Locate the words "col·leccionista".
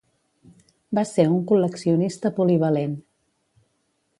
1.51-2.33